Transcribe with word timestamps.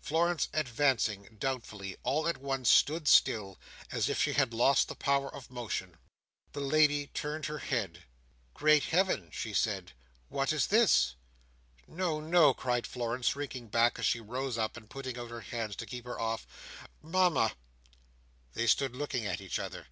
Florence 0.00 0.48
advancing, 0.52 1.36
doubtfully, 1.40 1.96
all 2.04 2.28
at 2.28 2.36
once 2.36 2.68
stood 2.70 3.08
still, 3.08 3.58
as 3.90 4.08
if 4.08 4.22
she 4.22 4.34
had 4.34 4.54
lost 4.54 4.86
the 4.86 4.94
power 4.94 5.28
of 5.34 5.50
motion. 5.50 5.96
The 6.52 6.60
lady 6.60 7.08
turned 7.08 7.46
her 7.46 7.58
head. 7.58 8.04
"Great 8.54 8.84
Heaven!" 8.84 9.30
she 9.32 9.52
said, 9.52 9.90
"what 10.28 10.52
is 10.52 10.68
this?" 10.68 11.16
"No, 11.88 12.20
no!" 12.20 12.54
cried 12.54 12.86
Florence, 12.86 13.26
shrinking 13.30 13.66
back 13.66 13.98
as 13.98 14.06
she 14.06 14.20
rose 14.20 14.56
up 14.56 14.76
and 14.76 14.88
putting 14.88 15.18
out 15.18 15.30
her 15.30 15.40
hands 15.40 15.74
to 15.74 15.86
keep 15.86 16.04
her 16.04 16.20
off. 16.20 16.46
"Mama!" 17.02 17.56
They 18.52 18.68
stood 18.68 18.94
looking 18.94 19.26
at 19.26 19.40
each 19.40 19.58
other. 19.58 19.88